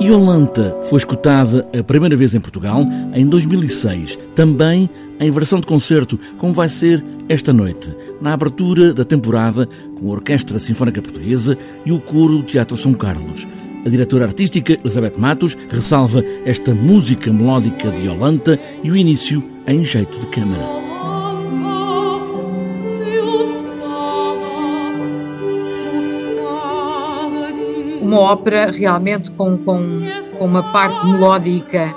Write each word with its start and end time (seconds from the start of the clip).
Iolanta 0.00 0.76
foi 0.82 0.98
escutada 0.98 1.66
a 1.78 1.82
primeira 1.82 2.16
vez 2.16 2.34
em 2.34 2.40
Portugal 2.40 2.84
em 3.14 3.26
2006, 3.26 4.18
também 4.34 4.90
em 5.20 5.30
versão 5.30 5.60
de 5.60 5.66
concerto, 5.66 6.18
como 6.36 6.52
vai 6.52 6.68
ser 6.68 7.02
esta 7.28 7.52
noite, 7.52 7.94
na 8.20 8.32
abertura 8.32 8.92
da 8.92 9.04
temporada 9.04 9.68
com 9.98 10.08
a 10.08 10.12
Orquestra 10.12 10.58
Sinfónica 10.58 11.00
Portuguesa 11.00 11.56
e 11.86 11.92
o 11.92 12.00
Coro 12.00 12.38
do 12.38 12.42
Teatro 12.42 12.76
São 12.76 12.92
Carlos. 12.92 13.46
A 13.86 13.88
diretora 13.88 14.24
artística 14.24 14.72
Elizabeth 14.72 15.18
Matos 15.18 15.56
ressalva 15.70 16.24
esta 16.44 16.74
música 16.74 17.32
melódica 17.32 17.90
de 17.90 18.04
Iolanta 18.04 18.58
e 18.82 18.90
o 18.90 18.96
início 18.96 19.44
em 19.66 19.84
jeito 19.84 20.18
de 20.18 20.26
câmara. 20.26 20.83
Uma 28.04 28.20
ópera 28.20 28.70
realmente 28.70 29.30
com, 29.30 29.56
com, 29.56 30.02
com 30.38 30.44
uma 30.44 30.62
parte 30.72 31.04
melódica 31.06 31.94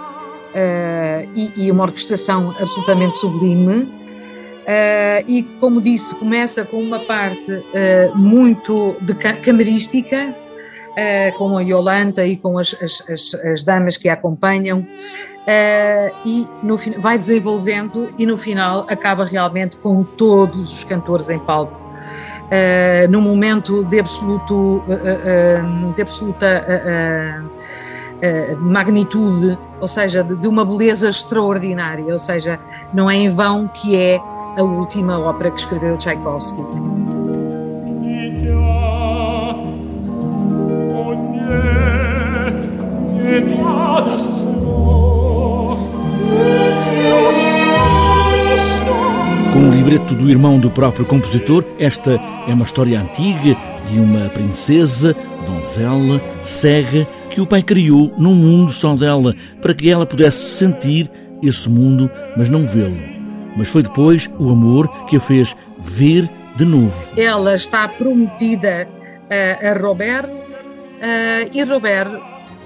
uh, 0.54 1.30
e, 1.36 1.52
e, 1.58 1.72
uma 1.72 1.84
orquestração 1.84 2.56
absolutamente 2.60 3.18
sublime. 3.18 3.84
Uh, 3.84 5.24
e 5.28 5.44
como 5.60 5.82
disse, 5.82 6.16
começa 6.16 6.66
com 6.66 6.82
uma 6.82 7.00
parte 7.02 7.52
uh, 7.52 8.18
muito 8.18 8.96
de 9.02 9.14
camarística, 9.14 10.36
com 11.38 11.56
a 11.56 11.62
Yolanda 11.62 12.26
e 12.26 12.36
com 12.36 12.58
as, 12.58 12.76
as, 12.82 13.08
as, 13.08 13.36
as 13.46 13.64
damas 13.64 13.98
que 13.98 14.10
a 14.10 14.14
acompanham, 14.14 14.84
e 16.26 16.44
no, 16.64 16.76
vai 16.98 17.20
desenvolvendo 17.20 18.12
e 18.18 18.26
no 18.26 18.36
final 18.36 18.84
acaba 18.90 19.24
realmente 19.24 19.78
com 19.78 20.04
todos 20.04 20.74
os 20.74 20.84
cantores 20.84 21.30
em 21.30 21.38
palco 21.38 21.87
uh, 22.48 23.12
num 23.12 23.22
momento 23.22 23.84
de, 23.86 24.00
absoluto, 24.00 24.82
uh, 24.88 25.94
de 25.96 26.02
absoluta 26.02 26.64
magnitude, 28.60 29.58
ou 29.80 29.88
seja, 29.88 30.24
de, 30.24 30.36
de, 30.36 30.48
uma 30.48 30.66
beleza 30.66 31.10
extraordinária, 31.10 32.12
ou 32.12 32.20
seja, 32.20 32.60
não 32.94 33.10
é 33.10 33.16
em 33.16 33.30
vão 33.30 33.68
que 33.68 33.96
é 33.96 34.20
a 34.58 34.64
última 34.64 35.20
ópera 35.20 35.52
que 35.52 35.60
escreveu 35.60 35.96
Tchaikovsky. 35.98 36.64
Com 49.54 49.70
o 49.70 49.72
libreto 49.72 50.14
do 50.14 50.30
irmão 50.30 50.60
do 50.60 50.70
próprio 50.70 51.06
compositor, 51.06 51.64
esta 51.80 52.14
é 52.48 52.54
uma 52.54 52.66
história 52.66 53.00
antiga 53.00 53.56
de 53.88 54.00
uma 54.00 54.30
princesa, 54.30 55.16
donzela, 55.46 56.22
cega, 56.44 57.08
que 57.30 57.42
o 57.42 57.46
pai 57.46 57.64
criou 57.64 58.14
num 58.18 58.36
mundo 58.36 58.72
só 58.72 58.96
dela, 58.96 59.34
para 59.62 59.74
que 59.74 59.90
ela 59.90 60.06
pudesse 60.06 60.58
sentir 60.58 61.10
esse 61.42 61.70
mundo, 61.70 62.10
mas 62.36 62.50
não 62.50 62.66
vê-lo. 62.66 62.98
Mas 63.56 63.70
foi 63.70 63.84
depois 63.84 64.30
o 64.38 64.52
amor 64.52 64.88
que 65.06 65.18
a 65.18 65.20
fez 65.20 65.56
ver 65.80 66.30
de 66.56 66.66
novo. 66.66 66.96
Ela 67.16 67.56
está 67.56 67.88
prometida 67.88 68.88
a, 69.30 69.70
a 69.70 69.74
Robert 69.74 70.28
uh, 70.28 71.50
e 71.54 71.64
Robert, 71.64 72.20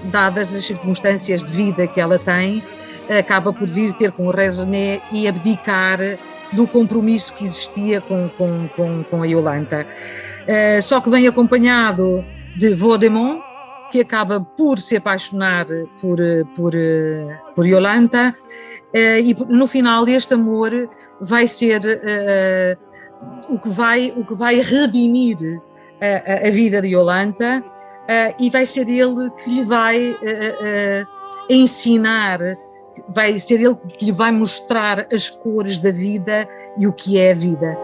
dadas 0.04 0.54
as 0.54 0.64
circunstâncias 0.64 1.44
de 1.44 1.52
vida 1.52 1.86
que 1.86 2.00
ela 2.00 2.18
tem, 2.18 2.62
acaba 3.08 3.52
por 3.52 3.68
vir 3.68 3.92
ter 3.94 4.10
com 4.12 4.26
o 4.26 4.30
rei 4.30 4.50
René 4.50 5.00
e 5.12 5.28
abdicar 5.28 5.98
do 6.52 6.66
compromisso 6.66 7.34
que 7.34 7.44
existia 7.44 8.00
com, 8.00 8.28
com, 8.36 8.68
com, 8.68 9.04
com 9.04 9.22
a 9.22 9.26
Yolanta. 9.26 9.86
Uh, 10.42 10.82
só 10.82 11.00
que 11.00 11.10
vem 11.10 11.26
acompanhado 11.26 12.24
de 12.56 12.74
Vaudemont, 12.74 13.42
que 13.90 14.00
acaba 14.00 14.40
por 14.40 14.78
se 14.78 14.96
apaixonar 14.96 15.66
por, 16.00 16.18
por, 16.54 16.72
por 17.54 17.66
Yolanta, 17.66 18.34
uh, 18.94 19.18
e 19.18 19.34
no 19.48 19.66
final 19.66 20.06
este 20.08 20.34
amor 20.34 20.88
vai 21.20 21.46
ser 21.46 21.80
uh, 21.80 23.52
o, 23.54 23.58
que 23.58 23.68
vai, 23.68 24.12
o 24.16 24.24
que 24.24 24.34
vai 24.34 24.60
redimir 24.60 25.38
a, 26.00 26.48
a 26.48 26.50
vida 26.50 26.82
de 26.82 26.88
Yolanta, 26.88 27.64
e 28.40 28.50
vai 28.50 28.66
ser 28.66 28.90
ele 28.90 29.30
que 29.30 29.48
lhe 29.48 29.64
vai 29.64 30.14
ensinar 31.48 32.40
vai 33.08 33.38
ser 33.38 33.60
ele 33.60 33.74
que 33.98 34.06
lhe 34.06 34.12
vai 34.12 34.32
mostrar 34.32 35.06
as 35.12 35.30
cores 35.30 35.78
da 35.78 35.90
vida 35.90 36.48
e 36.78 36.86
o 36.86 36.92
que 36.92 37.18
é 37.18 37.32
a 37.32 37.34
vida. 37.34 37.78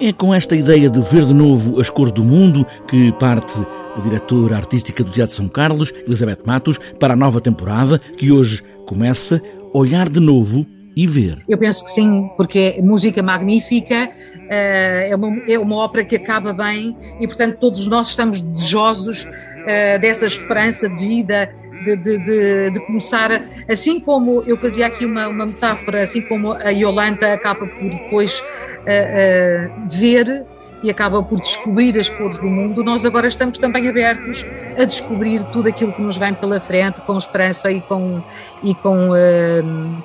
É 0.00 0.12
com 0.12 0.32
esta 0.32 0.54
ideia 0.54 0.88
de 0.88 1.00
ver 1.00 1.24
de 1.24 1.34
novo 1.34 1.80
as 1.80 1.90
cores 1.90 2.12
do 2.12 2.22
mundo 2.22 2.64
que 2.86 3.10
parte 3.12 3.54
a 3.96 4.00
diretora 4.00 4.56
artística 4.56 5.02
do 5.02 5.10
Teatro 5.10 5.34
São 5.34 5.48
Carlos, 5.48 5.92
Elizabeth 6.06 6.38
Matos, 6.46 6.78
para 7.00 7.14
a 7.14 7.16
nova 7.16 7.40
temporada 7.40 7.98
que 7.98 8.30
hoje 8.30 8.62
começa 8.86 9.42
Olhar 9.74 10.08
de 10.08 10.20
Novo 10.20 10.64
e 10.98 11.06
ver. 11.06 11.38
Eu 11.48 11.56
penso 11.56 11.84
que 11.84 11.92
sim, 11.92 12.28
porque 12.36 12.74
é 12.76 12.82
música 12.82 13.22
magnífica, 13.22 14.10
eh, 14.50 15.10
é 15.10 15.14
uma, 15.14 15.38
é 15.48 15.56
uma 15.56 15.76
ópera 15.76 16.04
que 16.04 16.16
acaba 16.16 16.52
bem 16.52 16.96
e, 17.20 17.26
portanto, 17.28 17.56
todos 17.60 17.86
nós 17.86 18.08
estamos 18.08 18.40
desejosos 18.40 19.24
eh, 19.68 19.96
dessa 20.00 20.26
esperança 20.26 20.88
de 20.88 20.96
vida, 20.96 21.54
de, 21.84 21.94
de, 21.94 22.18
de, 22.18 22.70
de, 22.72 22.80
começar, 22.80 23.30
assim 23.68 24.00
como 24.00 24.42
eu 24.44 24.56
fazia 24.56 24.88
aqui 24.88 25.06
uma, 25.06 25.28
uma 25.28 25.46
metáfora, 25.46 26.02
assim 26.02 26.20
como 26.22 26.52
a 26.54 26.70
Yolanda 26.70 27.32
acaba 27.32 27.64
por 27.64 27.88
depois 27.88 28.40
uh, 28.40 29.88
ver 29.90 30.44
e 30.82 30.90
acaba 30.90 31.22
por 31.22 31.40
descobrir 31.40 31.96
as 31.96 32.08
cores 32.08 32.36
do 32.38 32.46
mundo, 32.46 32.82
nós 32.82 33.06
agora 33.06 33.28
estamos 33.28 33.58
também 33.58 33.88
abertos 33.88 34.44
a 34.76 34.84
descobrir 34.84 35.44
tudo 35.52 35.68
aquilo 35.68 35.92
que 35.92 36.02
nos 36.02 36.16
vem 36.16 36.34
pela 36.34 36.58
frente 36.58 37.00
com 37.02 37.16
esperança 37.16 37.70
e 37.70 37.80
com, 37.80 38.20
e 38.64 38.74
com 38.74 39.10
uh, 39.10 40.02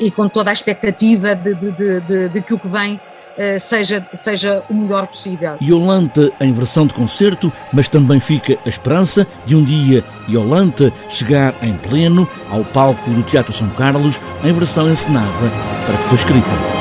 e 0.00 0.10
com 0.10 0.28
toda 0.28 0.50
a 0.50 0.52
expectativa 0.52 1.34
de, 1.34 1.54
de, 1.54 2.00
de, 2.00 2.28
de 2.28 2.42
que 2.42 2.54
o 2.54 2.58
que 2.58 2.68
vem 2.68 3.00
uh, 3.38 3.60
seja, 3.60 4.06
seja 4.14 4.62
o 4.68 4.74
melhor 4.74 5.06
possível. 5.06 5.56
Yolanta 5.62 6.30
em 6.40 6.52
versão 6.52 6.86
de 6.86 6.94
concerto, 6.94 7.52
mas 7.72 7.88
também 7.88 8.20
fica 8.20 8.58
a 8.64 8.68
esperança 8.68 9.26
de 9.46 9.54
um 9.54 9.62
dia 9.62 10.04
Yolanta 10.28 10.92
chegar 11.08 11.54
em 11.62 11.76
pleno 11.76 12.28
ao 12.50 12.64
palco 12.64 13.08
do 13.10 13.22
Teatro 13.22 13.52
São 13.52 13.68
Carlos 13.70 14.20
em 14.44 14.52
versão 14.52 14.90
encenada 14.90 15.28
para 15.86 15.96
que 15.96 16.04
foi 16.04 16.16
escrita. 16.16 16.77